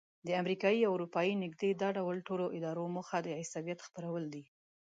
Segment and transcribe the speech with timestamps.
[0.27, 4.43] د امریکایي او اروپایي نږدې دا ډول ټولو ادارو موخه د عیسویت خپرول دي.